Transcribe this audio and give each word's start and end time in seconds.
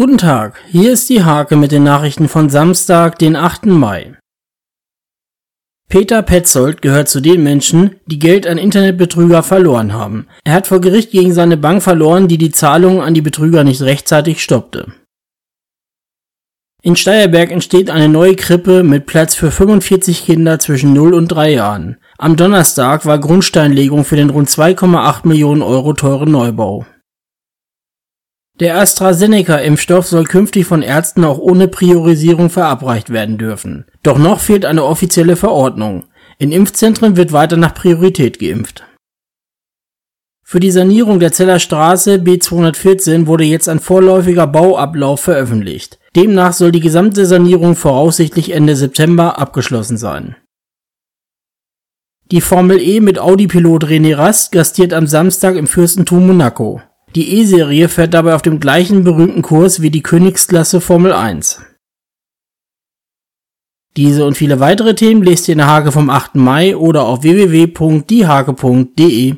Guten 0.00 0.16
Tag, 0.16 0.62
hier 0.70 0.92
ist 0.92 1.10
die 1.10 1.24
Hake 1.24 1.56
mit 1.56 1.72
den 1.72 1.82
Nachrichten 1.82 2.26
von 2.26 2.48
Samstag, 2.48 3.18
den 3.18 3.36
8. 3.36 3.66
Mai. 3.66 4.16
Peter 5.90 6.22
Petzold 6.22 6.80
gehört 6.80 7.10
zu 7.10 7.20
den 7.20 7.42
Menschen, 7.42 7.96
die 8.06 8.18
Geld 8.18 8.46
an 8.46 8.56
Internetbetrüger 8.56 9.42
verloren 9.42 9.92
haben. 9.92 10.26
Er 10.42 10.54
hat 10.54 10.68
vor 10.68 10.80
Gericht 10.80 11.10
gegen 11.10 11.34
seine 11.34 11.58
Bank 11.58 11.82
verloren, 11.82 12.28
die 12.28 12.38
die 12.38 12.50
Zahlungen 12.50 13.02
an 13.02 13.12
die 13.12 13.20
Betrüger 13.20 13.62
nicht 13.62 13.82
rechtzeitig 13.82 14.42
stoppte. 14.42 14.90
In 16.82 16.96
Steierberg 16.96 17.50
entsteht 17.50 17.90
eine 17.90 18.08
neue 18.08 18.36
Krippe 18.36 18.82
mit 18.82 19.04
Platz 19.04 19.34
für 19.34 19.50
45 19.50 20.24
Kinder 20.24 20.58
zwischen 20.58 20.94
0 20.94 21.12
und 21.12 21.28
3 21.28 21.52
Jahren. 21.52 21.98
Am 22.16 22.36
Donnerstag 22.36 23.04
war 23.04 23.18
Grundsteinlegung 23.18 24.06
für 24.06 24.16
den 24.16 24.30
rund 24.30 24.48
2,8 24.48 25.28
Millionen 25.28 25.60
Euro 25.60 25.92
teuren 25.92 26.30
Neubau. 26.30 26.86
Der 28.60 28.76
AstraZeneca-Impfstoff 28.76 30.06
soll 30.06 30.24
künftig 30.24 30.66
von 30.66 30.82
Ärzten 30.82 31.24
auch 31.24 31.38
ohne 31.38 31.66
Priorisierung 31.66 32.50
verabreicht 32.50 33.08
werden 33.08 33.38
dürfen. 33.38 33.86
Doch 34.02 34.18
noch 34.18 34.40
fehlt 34.40 34.66
eine 34.66 34.84
offizielle 34.84 35.36
Verordnung. 35.36 36.04
In 36.38 36.52
Impfzentren 36.52 37.16
wird 37.16 37.32
weiter 37.32 37.56
nach 37.56 37.74
Priorität 37.74 38.38
geimpft. 38.38 38.84
Für 40.44 40.60
die 40.60 40.72
Sanierung 40.72 41.20
der 41.20 41.32
Zeller 41.32 41.58
Straße 41.58 42.16
B214 42.16 43.26
wurde 43.26 43.44
jetzt 43.44 43.68
ein 43.68 43.80
vorläufiger 43.80 44.46
Bauablauf 44.46 45.20
veröffentlicht. 45.20 45.98
Demnach 46.14 46.52
soll 46.52 46.72
die 46.72 46.80
gesamte 46.80 47.24
Sanierung 47.24 47.76
voraussichtlich 47.76 48.50
Ende 48.52 48.76
September 48.76 49.38
abgeschlossen 49.38 49.96
sein. 49.96 50.36
Die 52.30 52.40
Formel 52.40 52.80
E 52.80 53.00
mit 53.00 53.18
Audi-Pilot 53.18 53.84
René 53.84 54.16
Rast 54.16 54.52
gastiert 54.52 54.92
am 54.92 55.06
Samstag 55.06 55.56
im 55.56 55.66
Fürstentum 55.66 56.26
Monaco. 56.26 56.82
Die 57.16 57.38
E-Serie 57.38 57.88
fährt 57.88 58.14
dabei 58.14 58.36
auf 58.36 58.42
dem 58.42 58.60
gleichen 58.60 59.02
berühmten 59.02 59.42
Kurs 59.42 59.82
wie 59.82 59.90
die 59.90 60.02
Königsklasse 60.02 60.80
Formel 60.80 61.12
1. 61.12 61.60
Diese 63.96 64.24
und 64.24 64.36
viele 64.36 64.60
weitere 64.60 64.94
Themen 64.94 65.24
lest 65.24 65.48
ihr 65.48 65.52
in 65.52 65.58
der 65.58 65.66
Hake 65.66 65.90
vom 65.90 66.08
8. 66.08 66.36
Mai 66.36 66.76
oder 66.76 67.02
auf 67.02 67.24
www.diehake.de. 67.24 69.34